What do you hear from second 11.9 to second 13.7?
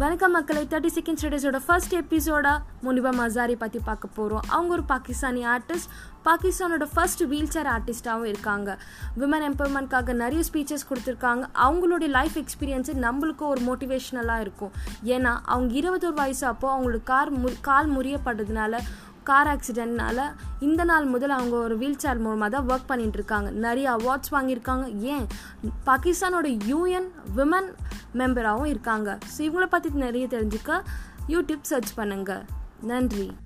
life experience நம்மளுக்கும் ஒரு